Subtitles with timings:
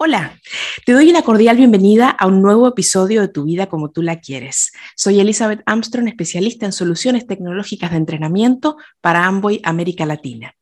[0.00, 0.38] Hola,
[0.86, 4.20] te doy una cordial bienvenida a un nuevo episodio de Tu vida como tú la
[4.20, 4.70] quieres.
[4.94, 10.54] Soy Elizabeth Armstrong, especialista en soluciones tecnológicas de entrenamiento para Amboy América Latina.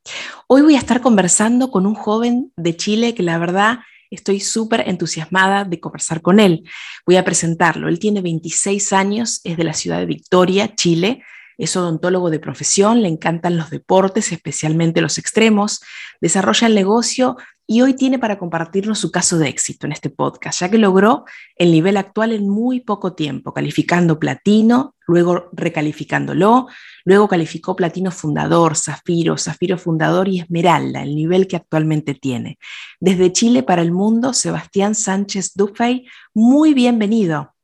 [0.46, 3.80] Hoy voy a estar conversando con un joven de Chile que la verdad
[4.10, 6.64] estoy súper entusiasmada de conversar con él.
[7.04, 7.88] Voy a presentarlo.
[7.88, 11.22] Él tiene 26 años, es de la ciudad de Victoria, Chile.
[11.58, 15.80] Es odontólogo de profesión, le encantan los deportes, especialmente los extremos,
[16.20, 20.60] desarrolla el negocio y hoy tiene para compartirnos su caso de éxito en este podcast,
[20.60, 21.24] ya que logró
[21.56, 26.68] el nivel actual en muy poco tiempo, calificando platino, luego recalificándolo,
[27.04, 32.58] luego calificó platino fundador, zafiro, zafiro fundador y esmeralda, el nivel que actualmente tiene.
[33.00, 37.55] Desde Chile para el mundo, Sebastián Sánchez Dufay, muy bienvenido.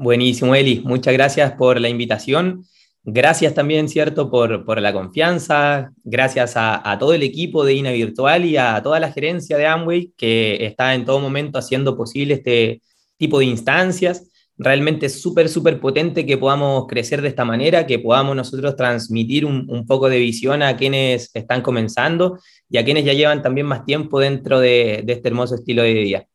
[0.00, 0.80] Buenísimo, Eli.
[0.84, 2.64] Muchas gracias por la invitación.
[3.02, 8.56] Gracias también, ¿cierto?, por, la confianza, gracias a, todo el equipo de INA Virtual y
[8.56, 12.80] a toda la gerencia de Amway que está en todo momento haciendo posible este
[13.16, 14.30] tipo de instancias.
[14.56, 19.44] Realmente es súper, súper potente que podamos crecer de esta manera, que podamos nosotros transmitir
[19.44, 22.38] un, poco de visión a quienes están comenzando
[22.70, 25.92] y a quienes ya llevan también más tiempo dentro de, de este hermoso estilo de
[25.92, 26.28] vida.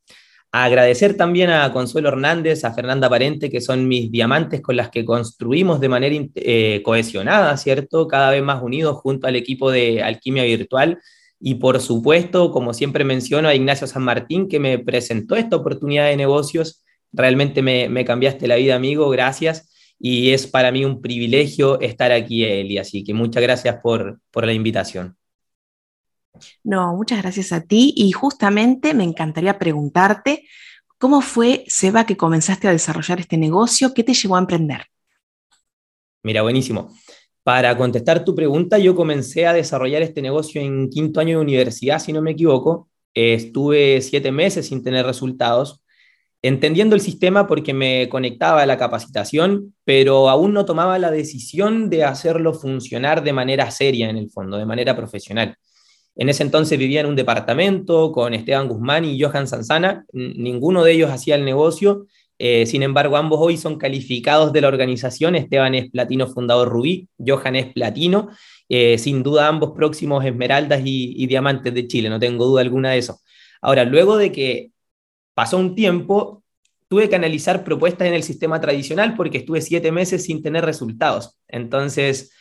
[0.56, 5.04] Agradecer también a Consuelo Hernández, a Fernanda Parente, que son mis diamantes con las que
[5.04, 8.08] construimos de manera eh, cohesionada, ¿cierto?
[8.08, 11.00] Cada vez más unidos junto al equipo de Alquimia Virtual.
[11.40, 16.06] Y por supuesto, como siempre menciono, a Ignacio San Martín, que me presentó esta oportunidad
[16.06, 16.84] de negocios.
[17.12, 19.96] Realmente me, cambiaste la vida, amigo, gracias.
[19.98, 22.78] Y es para mí un privilegio estar aquí, Eli.
[22.78, 25.18] Así que muchas gracias por, por la invitación.
[26.64, 30.48] No, muchas gracias a ti y justamente me encantaría preguntarte,
[30.98, 33.94] ¿cómo fue, Seba, que comenzaste a desarrollar este negocio?
[33.94, 34.88] ¿Qué te llevó a emprender?
[36.24, 36.94] Mira, buenísimo.
[37.44, 42.00] Para contestar tu pregunta, yo comencé a desarrollar este negocio en quinto año de universidad,
[42.00, 42.90] si no me equivoco.
[43.14, 45.84] estuve siete meses sin tener resultados,
[46.42, 51.90] entendiendo el sistema porque me conectaba a la capacitación, pero aún no tomaba la decisión
[51.90, 55.58] de hacerlo funcionar de manera seria en el fondo, de manera profesional.
[56.16, 60.06] En ese entonces vivía en un departamento con Esteban Guzmán y Johan Sanzana.
[60.14, 62.06] Ninguno de ellos hacía el negocio.
[62.38, 65.36] Eh, sin embargo, ambos hoy son calificados de la organización.
[65.36, 68.30] Esteban es platino fundador Rubí, Johan es platino.
[68.70, 73.00] Eh, sin duda, ambos próximos esmeraldas y, diamantes de Chile, no tengo duda alguna de
[73.00, 73.20] eso.
[73.62, 74.72] Ahora, luego de que
[75.34, 76.44] pasó un tiempo,
[76.88, 81.40] tuve que analizar propuestas en el sistema tradicional porque estuve siete meses sin tener resultados.
[81.48, 82.32] Entonces,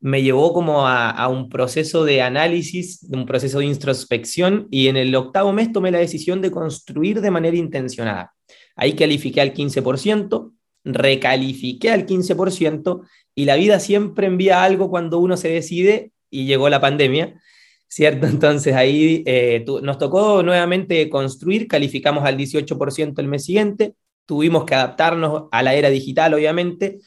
[0.00, 5.14] me llevó como a, un proceso de análisis, un proceso de introspección y en el
[5.14, 8.34] octavo mes tomé la decisión de construir de manera intencionada.
[8.76, 10.52] Ahí califiqué al 15%,
[10.84, 13.00] recalifiqué al 15%
[13.34, 17.40] y la vida siempre envía algo cuando uno se decide y llegó la pandemia,
[17.88, 18.26] ¿cierto?
[18.28, 23.94] Entonces ahí eh, nos tocó nuevamente construir, calificamos al 18% el mes siguiente,
[24.26, 26.98] tuvimos que adaptarnos a la era digital, obviamente,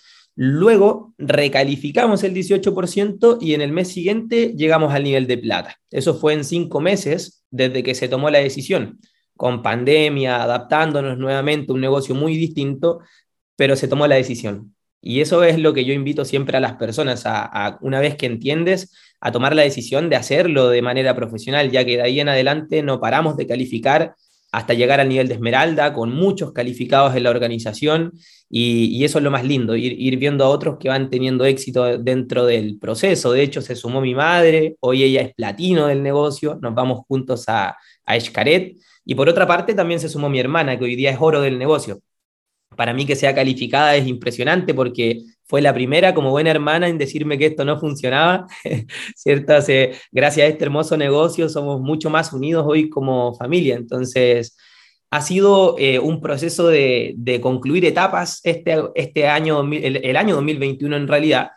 [0.42, 5.76] Luego recalificamos el 18% y en el mes siguiente llegamos al nivel de plata.
[5.92, 9.02] Eso fue en cinco meses desde que se tomó la decisión,
[9.36, 13.02] con pandemia, adaptándonos nuevamente a un negocio muy distinto,
[13.58, 14.74] pero se tomó la decisión.
[15.02, 18.28] Y eso es lo que yo invito siempre a las personas, a, una vez que
[18.28, 22.30] entiendes, a tomar la decisión de hacerlo de manera profesional, ya que de ahí en
[22.30, 24.16] adelante no paramos de calificar
[24.52, 28.14] hasta llegar al nivel de esmeralda, con muchos calificados en la organización,
[28.50, 32.46] y, eso es lo más lindo, ir, viendo a otros que van teniendo éxito dentro
[32.46, 33.32] del proceso.
[33.32, 37.46] De hecho, se sumó mi madre, hoy ella es platino del negocio, nos vamos juntos
[37.48, 41.12] a, a Escaret, y por otra parte también se sumó mi hermana, que hoy día
[41.12, 42.00] es oro del negocio.
[42.76, 46.98] Para mí que sea calificada es impresionante porque fue la primera como buena hermana en
[46.98, 48.46] decirme que esto no funcionaba,
[49.16, 49.54] ¿cierto?
[50.12, 54.56] gracias a este hermoso negocio somos mucho más unidos hoy como familia, entonces
[55.12, 61.08] ha sido eh, un proceso de, concluir etapas este, este año, el, año 2021 en
[61.08, 61.50] realidad.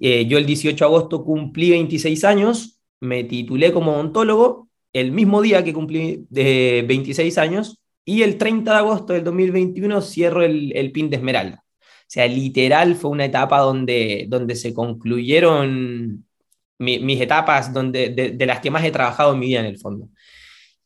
[0.00, 5.42] Eh, yo el 18 de agosto cumplí 26 años, me titulé como odontólogo el mismo
[5.42, 10.72] día que cumplí de 26 años y el 30 de agosto del 2021 cierro el,
[10.76, 11.64] el PIN de Esmeralda.
[11.82, 16.24] O sea, literal fue una etapa donde, donde se concluyeron
[16.78, 20.08] mis etapas donde, de, las que más he trabajado en mi vida en el fondo.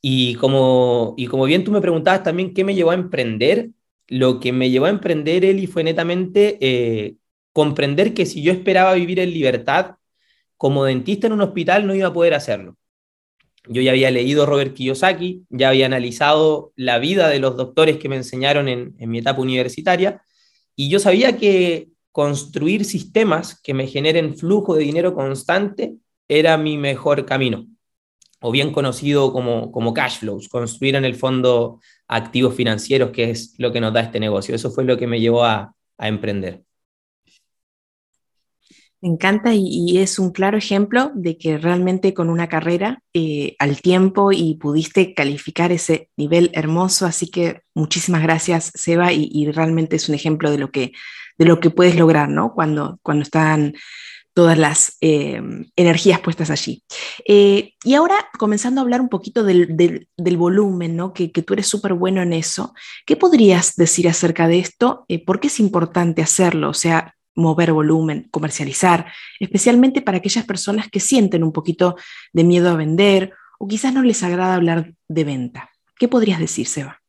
[0.01, 3.71] Y como, y como bien tú me preguntabas también qué me llevó a emprender,
[4.07, 7.17] lo que me llevó a emprender, Eli, fue netamente eh,
[7.53, 9.97] comprender que si yo esperaba vivir en libertad,
[10.57, 12.77] como dentista en un hospital no iba a poder hacerlo.
[13.69, 18.09] Yo ya había leído Robert Kiyosaki, ya había analizado la vida de los doctores que
[18.09, 20.23] me enseñaron en, mi etapa universitaria,
[20.75, 25.95] y yo sabía que construir sistemas que me generen flujo de dinero constante
[26.29, 27.67] era mi mejor camino,
[28.41, 33.55] o bien conocido como, como cash flows, construir en el fondo activos financieros, que es
[33.59, 34.55] lo que nos da este negocio.
[34.55, 36.65] Eso fue lo que me llevó a, a emprender.
[39.01, 43.81] Me encanta y, es un claro ejemplo de que realmente con una carrera eh, al
[43.81, 50.09] tiempo y pudiste calificar ese nivel hermoso, así que muchísimas gracias Seba y, realmente es
[50.09, 50.93] un ejemplo de lo que,
[51.39, 52.55] de lo que puedes lograr ¿no?
[52.55, 53.75] cuando, cuando están
[54.35, 55.41] todas las eh,
[55.77, 56.83] energías puestas allí.
[57.27, 61.13] Eh, y ahora, comenzando a hablar un poquito del, del, volumen, ¿no?
[61.13, 62.73] que, que tú eres súper bueno en eso,
[63.07, 65.07] ¿qué podrías decir acerca de esto?
[65.25, 66.71] ¿Por qué es importante hacerlo?
[66.71, 69.07] O sea, mover volumen, comercializar,
[69.39, 71.97] especialmente para aquellas personas que sienten un poquito
[72.33, 75.71] de miedo a vender o quizás no les agrada hablar de venta.
[75.99, 77.01] ¿Qué podrías decir, Seba?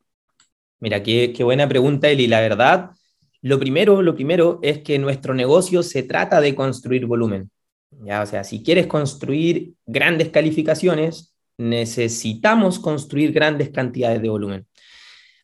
[0.80, 2.28] Mira, qué, buena pregunta, Eli.
[2.28, 2.92] La verdad,
[3.42, 7.50] lo primero, lo primero es que nuestro negocio se trata de construir volumen.
[8.04, 8.22] ¿ya?
[8.22, 14.66] O sea, si quieres construir grandes calificaciones, necesitamos construir grandes cantidades de volumen.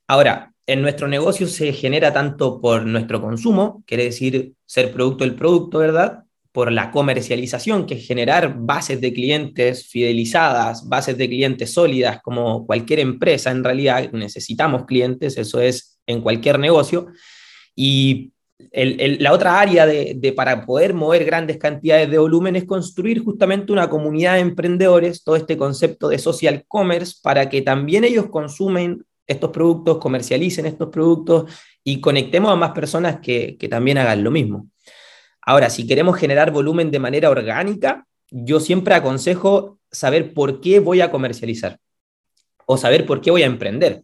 [0.08, 5.36] Ahora, en nuestro negocio se genera tanto por nuestro consumo, quiere decir ser producto del
[5.36, 6.24] producto, ¿verdad?
[6.52, 12.66] Por la comercialización, que es generar bases de clientes fidelizadas, bases de clientes sólidas, como
[12.66, 17.08] cualquier empresa en realidad necesitamos clientes, eso es en cualquier negocio.
[17.76, 18.32] Y
[18.72, 23.72] la otra área de, de, para poder mover grandes cantidades de volumen es construir justamente
[23.74, 29.04] una comunidad de emprendedores, todo este concepto de social commerce, para que también ellos consumen
[29.28, 31.52] estos productos, comercialicen estos productos
[31.84, 34.70] y conectemos a más personas que, también hagan lo mismo.
[35.42, 41.02] Ahora, si queremos generar volumen de manera orgánica, yo siempre aconsejo saber por qué voy
[41.02, 41.80] a comercializar
[42.66, 44.04] o saber por qué voy a emprender.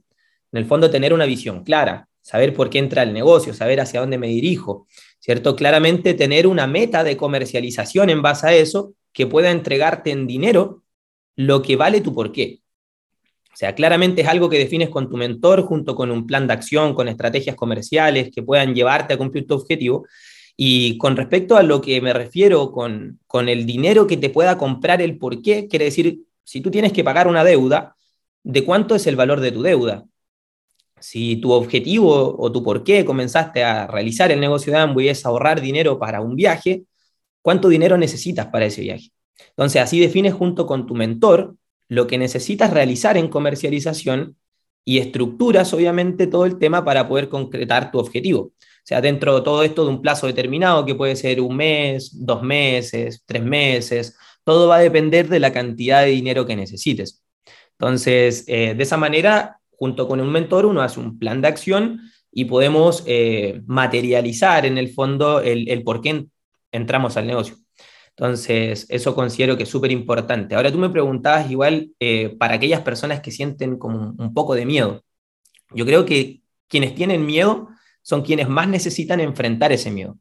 [0.52, 4.00] En el fondo, tener una visión clara, saber por qué entra el negocio, saber hacia
[4.00, 4.88] dónde me dirijo,
[5.20, 5.56] ¿cierto?
[5.56, 10.84] Claramente tener una meta de comercialización en base a eso que pueda entregarte en dinero
[11.36, 12.61] lo que vale tu por qué.
[13.54, 16.54] O sea, claramente es algo que defines con tu mentor junto con un plan de
[16.54, 20.08] acción, con estrategias comerciales que puedan llevarte a cumplir tu objetivo.
[20.56, 24.58] Y con respecto a lo que me refiero con, con el dinero que te pueda
[24.58, 27.96] comprar el por qué, quiere decir, si tú tienes que pagar una deuda,
[28.44, 30.06] ¿de cuánto es el valor de tu deuda?
[31.00, 35.26] Si tu objetivo o tu por qué comenzaste a realizar el negocio de Amway es
[35.26, 36.84] ahorrar dinero para un viaje,
[37.42, 39.12] ¿cuánto dinero necesitas para ese viaje?
[39.50, 41.56] Entonces, así defines junto con tu mentor
[41.92, 44.38] lo que necesitas realizar en comercialización
[44.86, 48.40] y estructuras, obviamente, todo el tema para poder concretar tu objetivo.
[48.44, 52.12] O sea, dentro de todo esto de un plazo determinado, que puede ser un mes,
[52.14, 57.26] dos meses, tres meses, todo va a depender de la cantidad de dinero que necesites.
[57.74, 62.00] Entonces, eh, de esa manera, junto con un mentor, uno hace un plan de acción
[62.32, 66.26] y podemos eh, materializar en el fondo el, el por qué
[66.72, 67.58] entramos al negocio.
[68.18, 70.56] Entonces, eso considero que es súper importante.
[70.56, 74.66] Ahora tú me preguntabas igual eh, para aquellas personas que sienten como un poco de
[74.66, 75.04] miedo.
[75.74, 77.70] Yo creo que quienes tienen miedo
[78.02, 80.18] son quienes más necesitan enfrentar ese miedo.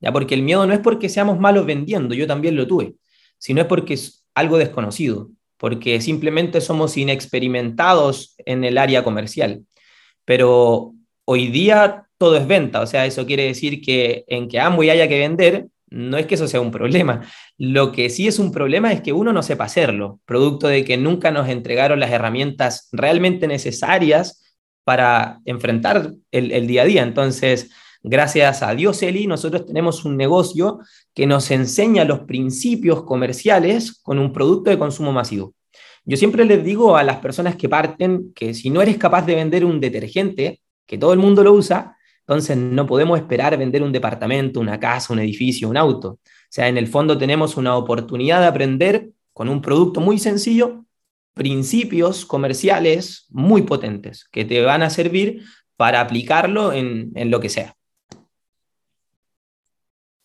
[0.00, 2.94] Ya porque el miedo no es porque seamos malos vendiendo, yo también lo tuve,
[3.38, 9.64] sino es porque es algo desconocido, porque simplemente somos inexperimentados en el área comercial.
[10.24, 14.90] Pero hoy día todo es venta, o sea, eso quiere decir que en que y
[14.90, 17.22] haya que vender, no es que eso sea un problema.
[17.56, 20.96] Lo que sí es un problema es que uno no sepa hacerlo, producto de que
[20.96, 24.42] nunca nos entregaron las herramientas realmente necesarias
[24.84, 27.02] para enfrentar el, día a día.
[27.02, 27.70] Entonces,
[28.02, 30.78] gracias a Dios, Eli, nosotros tenemos un negocio
[31.14, 35.54] que nos enseña los principios comerciales con un producto de consumo masivo.
[36.04, 39.34] Yo siempre les digo a las personas que parten que si no eres capaz de
[39.34, 41.97] vender un detergente, que todo el mundo lo usa,
[42.28, 46.10] entonces no podemos esperar vender un departamento, una casa, un edificio, un auto.
[46.10, 50.84] O sea, en el fondo tenemos una oportunidad de aprender con un producto muy sencillo
[51.32, 55.42] principios comerciales muy potentes que te van a servir
[55.76, 57.74] para aplicarlo en, en lo que sea.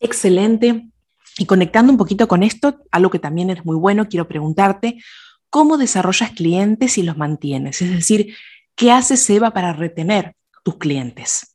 [0.02, 0.90] Excelente.
[1.38, 5.02] Y conectando un poquito con esto, algo que también es muy bueno, quiero preguntarte,
[5.50, 7.82] ¿cómo desarrollas clientes y los mantienes?
[7.82, 8.36] Es decir,
[8.76, 11.53] ¿qué hace Seba para retener tus clientes?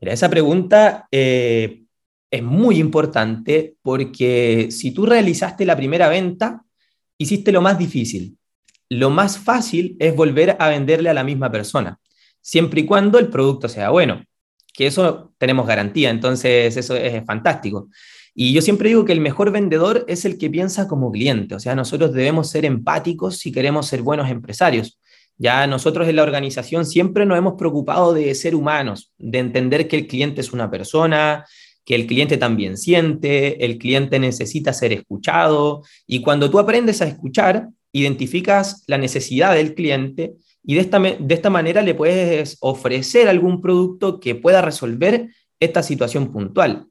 [0.00, 1.82] Esa pregunta eh,
[2.30, 6.62] es muy importante porque si tú realizaste la primera venta,
[7.18, 8.38] hiciste lo más difícil.
[8.88, 11.98] Lo más fácil es volver a venderle a la misma persona,
[12.40, 14.24] siempre y cuando el producto sea bueno.
[14.72, 17.88] que eso tenemos garantía, entonces eso es fantástico.
[18.34, 21.60] Y yo siempre digo que el mejor vendedor es el que piensa como cliente, o
[21.60, 24.98] sea, nosotros debemos ser empáticos si queremos ser buenos empresarios.
[25.40, 29.96] Ya nosotros en la organización siempre nos hemos preocupado de ser humanos, de entender que
[29.96, 31.46] el cliente es una persona,
[31.86, 37.06] que el cliente también siente, el cliente necesita ser escuchado y cuando tú aprendes a
[37.06, 43.26] escuchar, identificas la necesidad del cliente y de esta, de esta manera le puedes ofrecer
[43.26, 46.84] algún producto que pueda resolver esta situación puntual.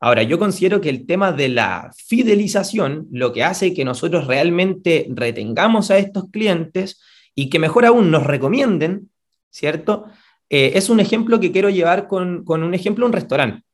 [0.00, 5.06] Ahora, yo considero que el tema de la fidelización, lo que hace que nosotros realmente
[5.10, 7.00] retengamos a estos clientes
[7.34, 9.10] y que mejor aún nos recomienden,
[9.50, 10.06] ¿cierto?
[10.50, 13.64] Eh, es un ejemplo que quiero llevar con, con un ejemplo, un restaurante.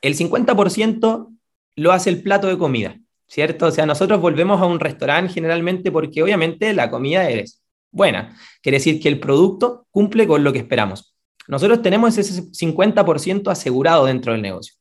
[0.00, 1.28] El 50%
[1.76, 3.66] lo hace el plato de comida, ¿cierto?
[3.66, 8.36] O sea, nosotros volvemos a un restaurante generalmente porque obviamente la comida es buena.
[8.62, 11.14] Quiere decir que el producto cumple con lo que esperamos.
[11.46, 14.74] Nosotros tenemos ese 50% asegurado dentro del negocio.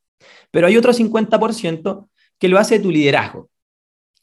[0.51, 3.49] Pero hay otro 50% que lo hace tu liderazgo.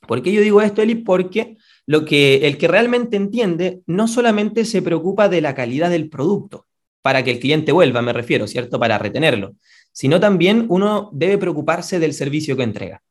[0.07, 0.97] ¿Por qué yo digo esto, Eli?
[0.97, 6.09] Porque lo que, el que realmente entiende no solamente se preocupa de la calidad del
[6.09, 6.67] producto,
[7.03, 8.81] para que el cliente vuelva, me refiero, ¿cierto?
[8.81, 9.57] Para retenerlo,
[9.93, 13.03] sino también uno debe preocuparse del servicio que entrega.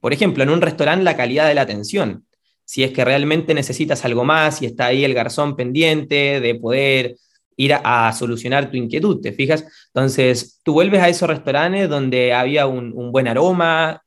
[0.00, 2.26] Por ejemplo, en un restaurante la calidad de la atención,
[2.64, 7.16] si es que realmente necesitas algo más, si está ahí el garzón pendiente de poder
[7.56, 9.64] ir a, solucionar tu inquietud, ¿te fijas?
[9.88, 14.02] Entonces, tú vuelves a esos restaurantes donde había un, un buen aroma,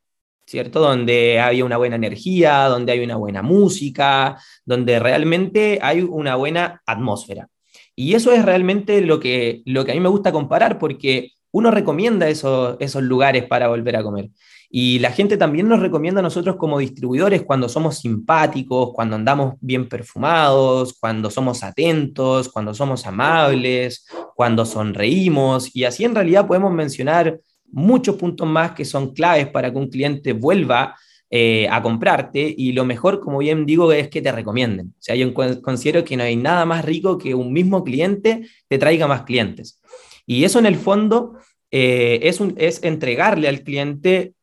[0.52, 0.80] ¿cierto?
[0.80, 6.82] Donde había una buena energía, donde hay una buena música, donde realmente hay una buena
[6.84, 7.48] atmósfera.
[7.96, 11.70] Y eso es realmente lo que, lo que a mí me gusta comparar, porque uno
[11.70, 14.28] recomienda esos, esos lugares para volver a comer.
[14.68, 19.54] Y la gente también nos recomienda a nosotros como distribuidores cuando somos simpáticos, cuando andamos
[19.60, 25.74] bien perfumados, cuando somos atentos, cuando somos amables, cuando sonreímos.
[25.74, 27.38] Y así en realidad podemos mencionar
[27.72, 30.94] muchos puntos más que son claves para que un cliente vuelva
[31.30, 34.88] eh, a comprarte y lo mejor, como bien digo, es que te recomienden.
[34.88, 38.78] O sea, yo considero que no hay nada más rico que un mismo cliente te
[38.78, 39.80] traiga más clientes.
[40.26, 41.38] Y eso en el fondo
[41.70, 44.34] eh, es, es entregarle al cliente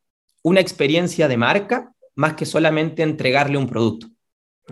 [0.42, 4.08] una experiencia de marca más que solamente entregarle un producto.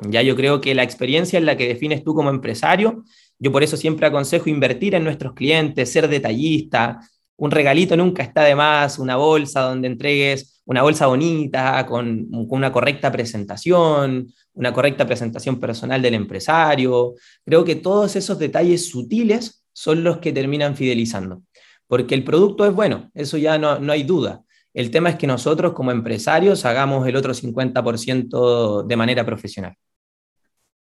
[0.10, 3.04] Ya yo creo que la experiencia es la que defines tú como empresario.
[3.40, 7.00] Yo por eso siempre aconsejo invertir en nuestros clientes, ser detallista.
[7.38, 12.72] Un regalito nunca está de más, una bolsa donde entregues una bolsa bonita, con, una
[12.74, 17.14] correcta presentación, una correcta presentación personal del empresario.
[17.46, 21.44] Creo que todos esos detalles sutiles son los que terminan fidelizando,
[21.88, 25.26] porque el producto es bueno, eso ya no, no hay duda, el tema es que
[25.26, 29.74] nosotros como empresarios hagamos el otro 50% de manera profesional.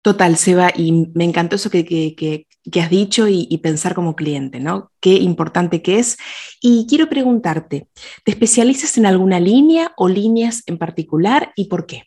[0.02, 4.92] Total, Seba, y me encantó eso que, has dicho y, pensar como cliente, ¿no?
[5.00, 6.18] Qué importante que es.
[6.62, 7.88] Y quiero preguntarte,
[8.24, 12.04] ¿te especializas en alguna línea o líneas en particular y por qué?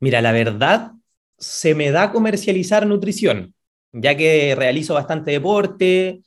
[0.00, 0.92] Mira, la verdad,
[1.38, 3.54] se me da comercializar nutrición,
[3.92, 6.22] ya que realizo bastante deporte,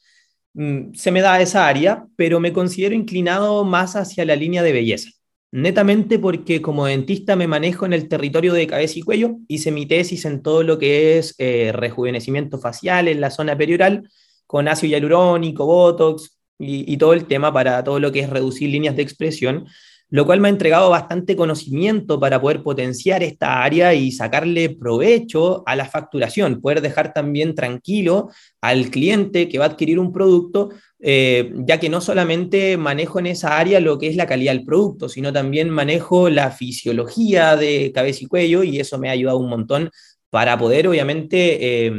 [0.58, 4.74] Mm, se me da esa área, pero me considero inclinado más hacia la línea de
[4.74, 5.12] belleza.
[5.52, 9.86] Netamente porque como dentista me manejo en el territorio de cabeza y cuello, hice mi
[9.86, 14.10] tesis en todo lo que es eh, rejuvenecimiento facial en la zona perioral,
[14.46, 18.70] con ácido hialurónico, botox y, y todo el tema para todo lo que es reducir
[18.70, 19.68] líneas de expresión
[20.10, 25.64] lo cual me ha entregado bastante conocimiento para poder potenciar esta área y sacarle provecho
[25.66, 28.30] a la facturación, poder dejar también tranquilo
[28.62, 33.28] al cliente que va a adquirir un producto, eh, ya que no solamente manejo en
[33.28, 37.92] esa área lo que es la calidad del producto, sino también manejo la fisiología de
[37.94, 39.92] cabeza y cuello y eso me ha ayudado un montón
[40.30, 41.92] para poder, obviamente, eh,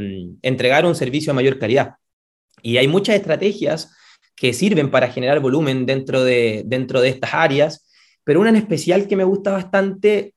[0.43, 1.95] entregar un servicio a mayor calidad.
[2.63, 3.95] Y hay muchas estrategias
[4.37, 7.89] que sirven para generar volumen dentro de, dentro de estas áreas
[8.29, 10.35] pero una en especial que me gusta bastante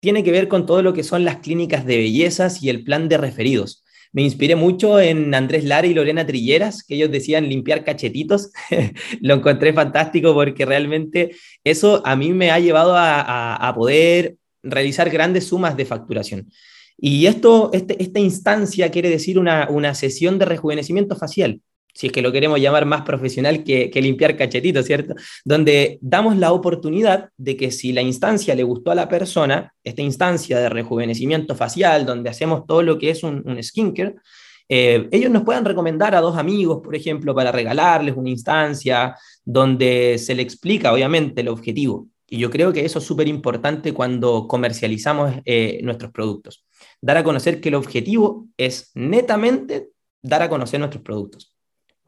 [0.00, 3.08] tiene que ver con todo lo que son las clínicas de bellezas y el plan
[3.08, 3.84] de referidos.
[4.12, 8.50] Me inspiré mucho en Andrés Lara y Lorena Trilleras, que ellos decían limpiar cachetitos.
[9.20, 11.30] lo encontré fantástico porque realmente
[11.62, 16.50] eso a mí me ha llevado a, poder realizar grandes sumas de facturación.
[16.98, 21.60] Y esto, este, esta instancia quiere decir una, una sesión de rejuvenecimiento facial
[21.94, 25.14] si es que lo queremos llamar más profesional que, limpiar cachetitos, ¿cierto?
[25.44, 30.02] Donde damos la oportunidad de que si la instancia le gustó a la persona, esta
[30.02, 34.16] instancia de rejuvenecimiento facial, donde hacemos todo lo que es un, un skincare,
[34.72, 40.16] eh, ellos nos puedan recomendar a dos amigos, por ejemplo, para regalarles una instancia donde
[40.16, 42.06] se le explica, obviamente, el objetivo.
[42.28, 46.64] Y yo creo que eso es súper importante cuando comercializamos eh, nuestros productos.
[47.00, 49.88] Dar a conocer que el objetivo es netamente
[50.22, 51.49] dar a conocer nuestros productos.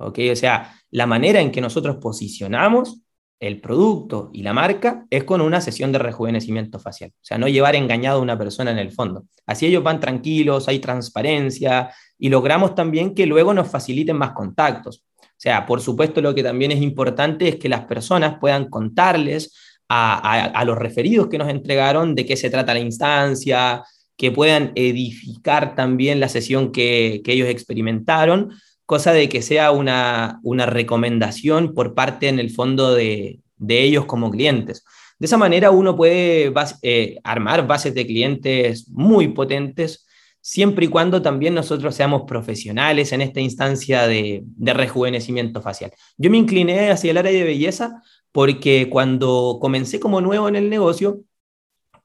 [0.06, 0.18] ¿Ok?
[0.32, 3.02] O sea, la manera en que nosotros posicionamos
[3.42, 7.10] el producto y la marca es con una sesión de rejuvenecimiento facial.
[7.12, 9.24] O sea, no llevar engañado a una persona en el fondo.
[9.46, 15.04] Así ellos van tranquilos, hay transparencia y logramos también que luego nos faciliten más contactos.
[15.20, 19.52] O sea, por supuesto lo que también es importante es que las personas puedan contarles
[19.88, 23.82] a, los referidos que nos entregaron de qué se trata la instancia,
[24.16, 28.52] que puedan edificar también la sesión que, que ellos experimentaron,
[28.86, 34.84] cosa de que sea una, recomendación por parte en el fondo de, ellos como clientes.
[35.18, 40.06] De esa manera uno puede eh, armar bases de clientes muy potentes,
[40.40, 45.92] siempre y cuando también nosotros seamos profesionales en esta instancia de, de, rejuvenecimiento facial.
[46.16, 50.68] Yo me incliné hacia el área de belleza porque cuando comencé como nuevo en el
[50.68, 51.20] negocio,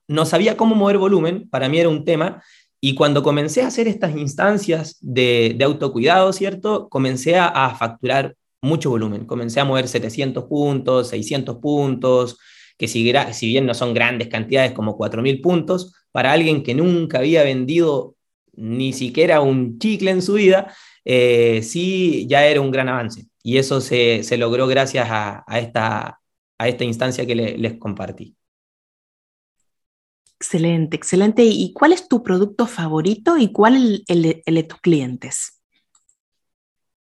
[0.08, 2.44] no sabía cómo mover volumen, para mí era un tema,
[2.80, 6.90] y cuando comencé a hacer estas instancias de, autocuidado, ¿cierto?
[6.90, 9.26] Comencé a, facturar mucho volumen.
[9.26, 12.38] Comencé a mover 700 puntos, 600 puntos,
[12.78, 17.20] que si, si bien no son grandes cantidades como 4.000 puntos, para alguien que nunca
[17.20, 18.16] había vendido
[18.54, 20.74] ni siquiera un chicle en su vida,
[21.06, 23.28] eh, sí ya era un gran avance.
[23.42, 26.20] Y eso se, logró gracias a, esta,
[26.58, 28.36] a esta instancia que les compartí.
[30.40, 31.44] Excelente, excelente.
[31.44, 35.62] ¿Y cuál es tu producto favorito y cuál el, de tus clientes?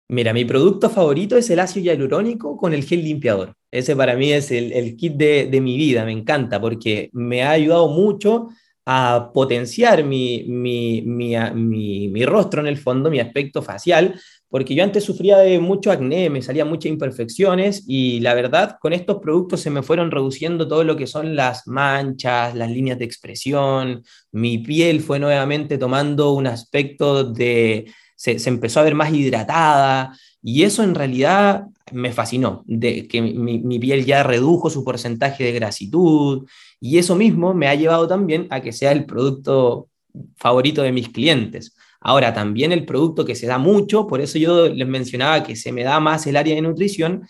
[0.08, 3.56] Mira, mi producto favorito es el ácido hialurónico con el gel limpiador.
[3.70, 7.88] Ese para mí es el, kit de, mi vida, me encanta porque me ha ayudado
[7.88, 8.50] mucho
[8.86, 14.20] a potenciar mi, mi, mi, rostro en el fondo, mi aspecto facial,
[14.52, 18.92] porque yo antes sufría de mucho acné, me salían muchas imperfecciones y la verdad con
[18.92, 23.06] estos productos se me fueron reduciendo todo lo que son las manchas, las líneas de
[23.06, 24.04] expresión,
[24.34, 30.64] mi piel fue nuevamente tomando un aspecto de, se, empezó a ver más hidratada y
[30.64, 36.46] eso en realidad me fascinó, de que mi piel ya redujo su porcentaje de grasitud
[36.82, 39.88] y eso mismo me ha llevado también a que sea el producto
[40.36, 41.74] favorito de mis clientes.
[42.02, 45.72] Ahora, también el producto que se da mucho, por eso yo les mencionaba que se
[45.72, 47.28] me da más el área de nutrición,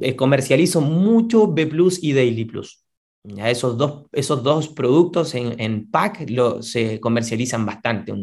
[0.00, 2.84] eh, comercializo mucho B Plus y Daily Plus.
[3.24, 8.14] Ya esos, dos, esos dos productos en, en pack lo, se comercializan bastante.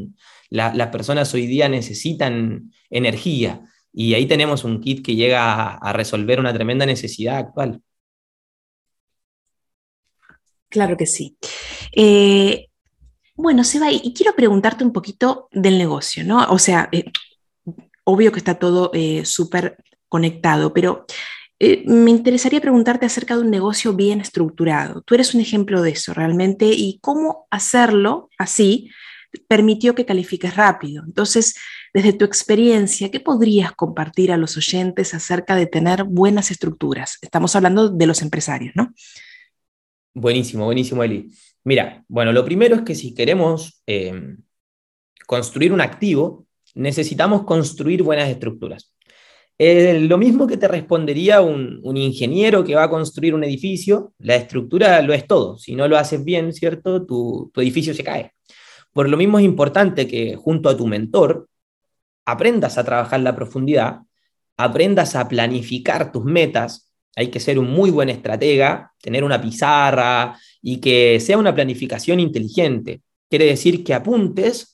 [0.49, 3.61] las personas hoy día necesitan energía
[3.99, 7.81] y ahí tenemos un kit que llega a, resolver una tremenda necesidad actual.
[10.69, 11.37] Claro que sí.
[11.91, 12.67] Eh,
[13.37, 16.43] bueno, Seba, y quiero preguntarte un poquito del negocio, ¿no?
[16.49, 17.05] O sea, eh,
[18.03, 19.77] obvio que está todo eh, súper
[20.09, 21.05] conectado, pero
[21.59, 25.01] eh, me interesaría preguntarte acerca de un negocio bien estructurado.
[25.03, 28.89] Tú eres un ejemplo de eso realmente y cómo hacerlo así
[29.47, 31.03] permitió que califiques rápido.
[31.05, 31.55] Entonces,
[31.93, 37.19] desde tu experiencia, ¿qué podrías compartir a los oyentes acerca de tener buenas estructuras?
[37.21, 38.93] Estamos hablando de los empresarios, ¿no?
[40.15, 41.29] Buenísimo, buenísimo, Eli.
[41.67, 44.37] Mira, bueno, lo primero es que si queremos eh,
[45.25, 48.95] construir un activo, necesitamos construir buenas estructuras.
[49.57, 54.37] Eh, lo mismo que te respondería un, ingeniero que va a construir un edificio, la
[54.37, 55.57] estructura lo es todo.
[55.57, 57.05] Si no lo haces bien, ¿cierto?
[57.05, 58.31] Tu, tu edificio se cae.
[58.93, 61.49] Por lo mismo es importante que junto a tu mentor
[62.23, 64.03] aprendas a trabajar la profundidad,
[64.55, 70.37] aprendas a planificar tus metas, hay que ser un muy buen estratega, tener una pizarra
[70.61, 73.01] y que sea una planificación inteligente.
[73.29, 74.73] Quiere decir que apuntes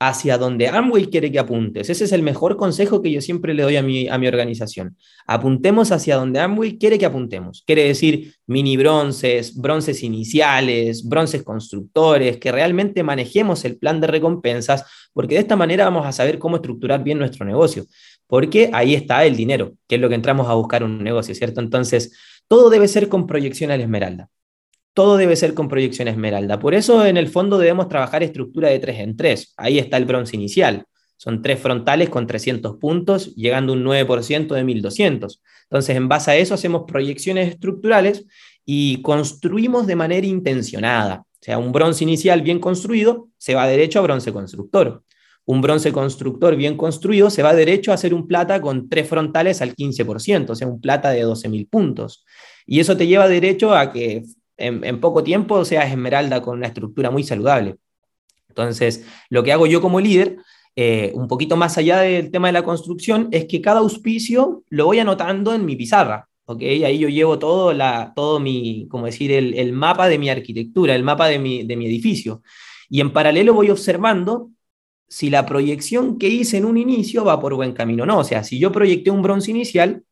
[0.00, 1.88] hacia donde Amway quiere que apuntes.
[1.88, 4.96] Ese es el mejor consejo que yo siempre le doy a mi, a mi organización.
[5.26, 7.62] Apuntemos hacia donde Amway quiere que apuntemos.
[7.66, 14.84] Quiere decir mini bronces, bronces iniciales, bronces constructores, que realmente manejemos el plan de recompensas,
[15.12, 17.86] porque de esta manera vamos a saber cómo estructurar bien nuestro negocio
[18.26, 21.60] porque ahí está el dinero, que es lo que entramos a buscar un negocio, ¿cierto?
[21.60, 22.18] Entonces,
[22.48, 24.28] todo debe ser con proyección a la esmeralda.
[24.94, 26.58] Todo debe ser con proyección a esmeralda.
[26.58, 29.54] Por eso, en el fondo, debemos trabajar estructura de 3 en 3.
[29.56, 30.84] Ahí está el bronce inicial.
[31.16, 35.42] Son tres frontales con 300 puntos, llegando un 9% de 1200.
[35.64, 38.24] Entonces, en base a eso, hacemos proyecciones estructurales
[38.64, 41.24] y construimos de manera intencionada.
[41.26, 45.02] O sea, un bronce inicial bien construido se va derecho a bronce constructor
[45.46, 49.60] un bronce constructor bien construido se va derecho a hacer un plata con tres frontales
[49.60, 52.24] al 15%, o sea, un plata de 12.000 puntos.
[52.66, 54.24] Y eso te lleva derecho a que
[54.56, 57.76] en, poco tiempo seas esmeralda con una estructura muy saludable.
[58.48, 60.36] Entonces, lo que hago yo como líder,
[60.76, 64.86] eh, un poquito más allá del tema de la construcción, es que cada auspicio lo
[64.86, 66.28] voy anotando en mi pizarra.
[66.46, 66.62] ¿ok?
[66.62, 71.02] Ahí yo llevo todo, la, todo mi, como decir, el, mapa de mi arquitectura, el
[71.02, 72.42] mapa de mi, de mi edificio.
[72.88, 74.50] Y en paralelo voy observando
[75.08, 78.18] si la proyección que hice en un inicio va por buen camino o no.
[78.18, 80.04] O sea, si yo proyecté un bronce inicial,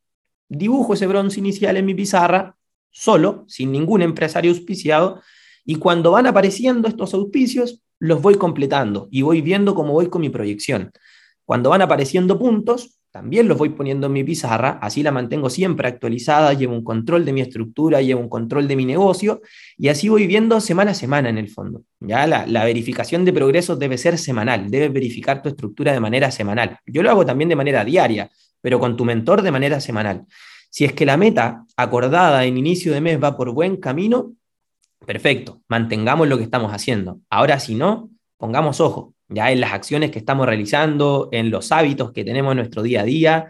[0.48, 2.56] dibujo ese bronce inicial en mi pizarra,
[2.92, 5.20] solo, sin ningún empresario auspiciado,
[5.64, 10.20] y cuando van apareciendo estos auspicios, los voy completando y voy viendo cómo voy con
[10.20, 10.92] mi proyección.
[11.44, 15.86] Cuando van apareciendo puntos, también los voy poniendo en mi pizarra, así la mantengo siempre
[15.86, 19.42] actualizada, llevo un control de mi estructura, llevo un control de mi negocio
[19.76, 21.82] y así voy viendo semana a semana en el fondo.
[22.00, 26.30] Ya la, la verificación de progresos debe ser semanal, debes verificar tu estructura de manera
[26.30, 26.78] semanal.
[26.86, 28.30] Yo lo hago también de manera diaria,
[28.62, 30.24] pero con tu mentor de manera semanal.
[30.72, 34.32] Si es que la meta acordada en inicio de mes va por buen camino,
[35.04, 37.20] perfecto, mantengamos lo que estamos haciendo.
[37.28, 38.08] Ahora, si no,
[38.38, 42.56] pongamos ojo, ya en las acciones que estamos realizando, en los hábitos que tenemos en
[42.56, 43.48] nuestro día a día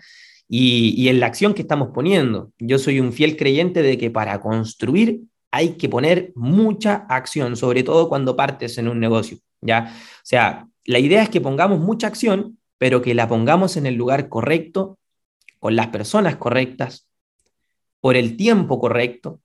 [0.48, 2.50] y, y en la acción que estamos poniendo.
[2.58, 5.20] Yo soy un fiel creyente de que para construir
[5.52, 9.94] hay que poner mucha acción, sobre todo cuando partes en un negocio, ¿ya?
[9.94, 13.94] O sea, la idea es que pongamos mucha acción, pero que la pongamos en el
[13.94, 14.98] lugar correcto,
[15.60, 17.06] con las personas correctas,
[18.02, 19.40] por el tiempo correcto.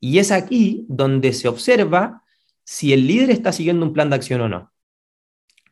[0.00, 2.22] Y es aquí donde se observa
[2.64, 4.72] si el líder está siguiendo un plan de acción o no.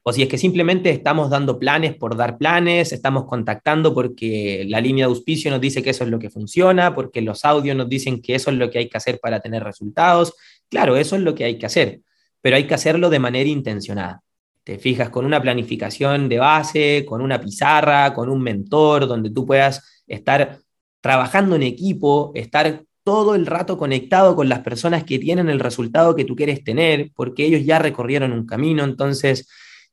[0.03, 4.83] O si es que simplemente estamos dando planes por dar planes, estamos contactando porque la
[4.83, 7.89] línea de auspicio nos dice que eso es lo que funciona, porque los audios nos
[7.89, 10.35] dicen que eso es lo que hay que hacer para tener resultados.
[10.69, 12.03] Claro, eso es lo que hay que hacer,
[12.43, 14.23] pero hay que hacerlo de manera intencionada.
[14.63, 19.47] Te fijas con una planificación de base, con una pizarra, con un mentor, donde tú
[19.47, 20.61] puedas estar
[21.01, 26.15] trabajando en equipo, estar todo el rato conectado con las personas que tienen el resultado
[26.15, 28.85] que tú quieres tener, porque ellos ya recorrieron un camino.
[28.85, 29.49] Entonces,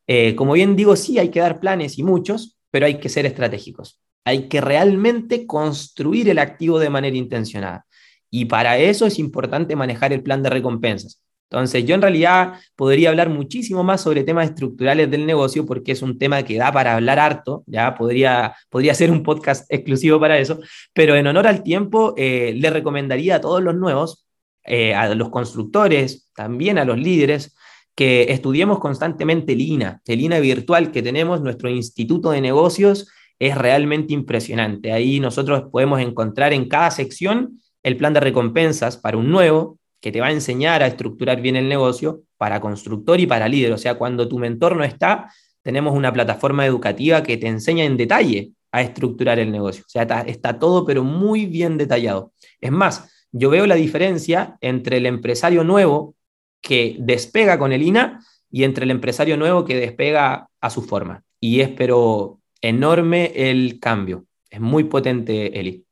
[0.08, 3.26] eh, como bien digo, sí hay que dar planes y muchos, pero hay que ser
[3.26, 4.00] estratégicos.
[4.26, 7.86] Hay que realmente construir el activo de manera intencionada.
[8.30, 11.22] Y para eso es importante manejar el plan de recompensas.
[11.50, 16.02] Entonces, yo en realidad podría hablar muchísimo más sobre temas estructurales del negocio porque es
[16.02, 20.38] un tema que da para hablar harto, ya podría, podría ser un podcast exclusivo para
[20.38, 20.60] eso,
[20.94, 24.28] pero en honor al tiempo, eh, le recomendaría a todos los nuevos,
[24.66, 27.56] eh, a los constructores, también a los líderes,
[27.96, 33.08] que estudiemos constantemente el INA, el INA virtual que tenemos, nuestro instituto de negocios,
[33.40, 34.92] es realmente impresionante.
[34.92, 40.12] Ahí nosotros podemos encontrar en cada sección el plan de recompensas para un nuevo, que
[40.12, 43.74] te va a enseñar a estructurar bien el negocio para constructor y para líder.
[43.74, 45.32] O sea, cuando tu mentor no está,
[45.62, 49.84] tenemos una plataforma educativa que te enseña en detalle a estructurar el negocio.
[49.86, 52.32] O sea, está, todo pero muy bien detallado.
[52.62, 56.16] Es más, yo veo la diferencia entre el empresario nuevo
[56.62, 61.24] que despega con el INA y entre el empresario nuevo que despega a su forma.
[61.40, 64.26] Y es pero enorme el cambio.
[64.50, 65.87] Es muy potente, Eli.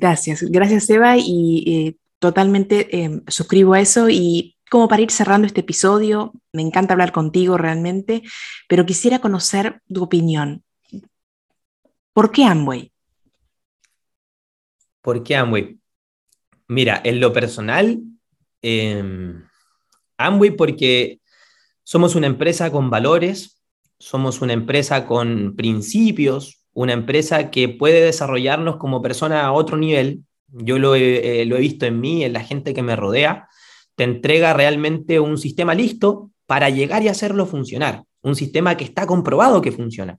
[0.00, 5.44] Gracias, gracias Eva y eh, totalmente em, suscribo a eso y como para ir cerrando
[5.44, 8.22] este episodio, me encanta hablar contigo realmente,
[8.68, 10.62] pero quisiera conocer tu opinión.
[12.12, 12.92] ¿Por qué Amway?
[15.02, 15.80] ¿Por qué Amway?
[16.68, 18.00] Mira, en lo personal,
[18.62, 19.42] em,
[20.16, 21.20] Amway porque
[21.82, 23.60] somos una empresa con valores,
[23.98, 30.20] somos una empresa con principios, una empresa que puede desarrollarnos como persona a otro nivel,
[30.46, 33.48] yo lo he, eh, lo he visto en mí, en la gente que me rodea,
[33.96, 39.06] te entrega realmente un sistema listo para llegar y hacerlo funcionar, un sistema que está
[39.06, 40.18] comprobado que funciona.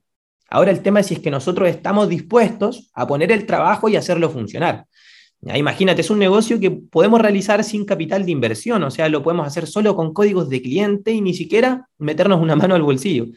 [0.50, 3.96] Ahora el tema es si es que nosotros estamos dispuestos a poner el trabajo y
[3.96, 4.84] hacerlo funcionar.
[5.40, 9.46] Imagínate, es un negocio que podemos realizar sin capital de inversión, o sea, lo podemos
[9.46, 13.28] hacer solo con códigos de cliente y ni siquiera meternos una mano al bolsillo.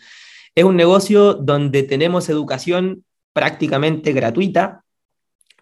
[0.56, 4.84] Es un negocio donde tenemos educación prácticamente gratuita,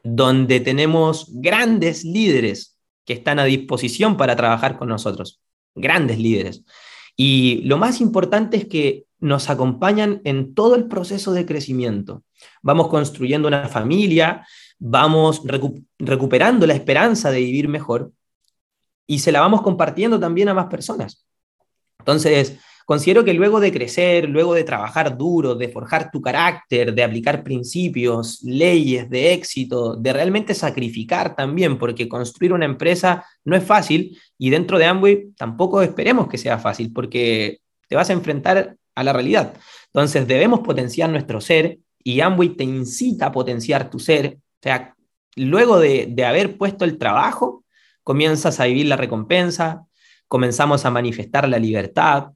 [0.04, 5.42] donde tenemos grandes líderes que están a disposición para trabajar con nosotros,
[5.76, 6.64] grandes líderes.
[7.16, 12.24] Y lo más importante es que nos acompañan en todo el proceso de crecimiento.
[12.62, 14.46] Vamos construyendo una familia,
[14.80, 15.44] vamos
[16.00, 18.12] recuperando la esperanza de vivir mejor
[19.06, 21.28] y se la vamos compartiendo también a más personas.
[22.00, 22.58] Entonces,
[22.91, 27.41] Considero que luego de crecer, luego de trabajar duro, de forjar tu carácter, de aplicar
[27.41, 34.19] principios, leyes de éxito, de realmente sacrificar también, porque construir una empresa no es fácil
[34.38, 39.04] y dentro de Amway tampoco esperemos que sea fácil, porque te vas a enfrentar a
[39.06, 39.54] la realidad.
[39.86, 44.36] Entonces debemos potenciar nuestro ser y Amway te incita a potenciar tu ser.
[44.36, 44.95] O sea,
[45.38, 47.63] luego de, de haber puesto el trabajo,
[48.04, 49.86] comienzas a vivir la recompensa,
[50.27, 52.32] comenzamos a manifestar la libertad,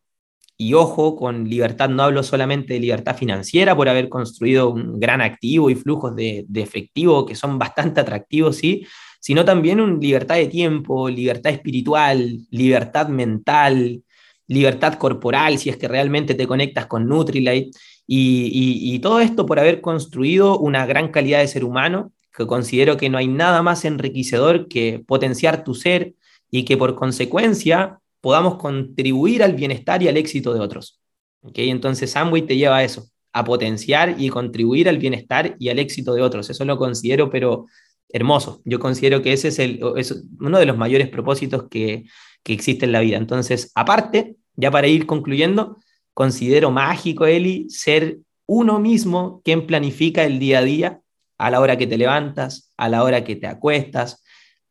[0.57, 5.21] y ojo, con libertad no hablo solamente de libertad financiera por haber construido un gran
[5.21, 8.85] activo y flujos de, efectivo que son bastante atractivos, sí,
[9.19, 14.03] sino también una libertad de tiempo, libertad espiritual, libertad mental,
[14.47, 17.71] libertad corporal, si es que realmente te conectas con Nutrilite,
[18.07, 23.09] y, todo esto por haber construido una gran calidad de ser humano, que considero que
[23.09, 26.13] no hay nada más enriquecedor que potenciar tu ser
[26.51, 30.99] y que por consecuencia podamos contribuir al bienestar y al éxito de otros.
[31.43, 31.69] ¿Okay?
[31.69, 36.15] Entonces Amway te lleva a eso, a potenciar y contribuir al bienestar y al éxito
[36.15, 36.49] de otros.
[36.49, 37.67] Eso lo considero, pero
[38.09, 38.63] hermoso.
[38.65, 39.79] Yo considero que ese es, el,
[40.39, 42.05] uno de los mayores propósitos que,
[42.41, 43.17] que existe en la vida.
[43.17, 45.77] Entonces, aparte, ya para ir concluyendo,
[46.15, 51.01] considero mágico, Eli, ser uno mismo quien planifica el día a día
[51.37, 54.23] a la hora que te levantas, a la hora que te acuestas.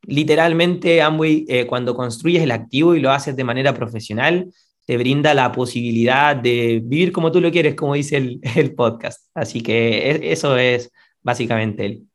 [0.07, 4.51] Literalmente, Amway, eh, cuando construyes el activo y lo haces de manera profesional,
[4.85, 9.29] te brinda la posibilidad de vivir como tú lo quieres, como dice el, el podcast.
[9.33, 10.91] Así que e, eso es
[11.21, 12.07] básicamente Eli.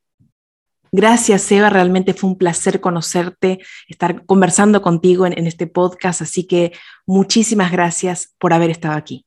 [0.93, 1.71] Gracias, Eva.
[1.71, 6.23] Realmente fue un placer conocerte, estar conversando contigo en, este podcast.
[6.23, 6.73] Así que
[7.07, 9.25] muchísimas gracias por haber estado aquí.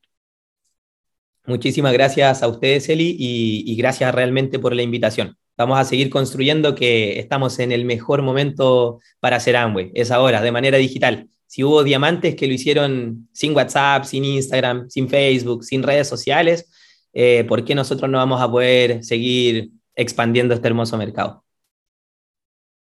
[1.45, 5.37] Muchísimas gracias a ustedes, Eli, y, gracias realmente por la invitación.
[5.57, 9.91] Vamos a seguir construyendo que estamos en el mejor momento para hacer Amway.
[9.93, 11.29] Es ahora, de manera digital.
[11.45, 16.69] Si hubo diamantes que lo hicieron sin WhatsApp, sin Instagram, sin Facebook, sin redes sociales,
[17.13, 21.43] eh, ¿por qué nosotros no vamos a poder seguir expandiendo este hermoso mercado?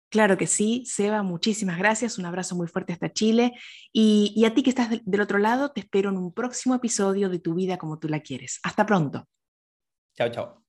[0.10, 3.54] Claro que sí, Seba, muchísimas gracias, un abrazo muy fuerte hasta Chile
[3.94, 7.40] y, a ti que estás del otro lado, te espero en un próximo episodio de
[7.40, 8.60] Tu vida como tú la quieres.
[8.64, 9.28] Hasta pronto.
[10.16, 10.69] Chao, chao.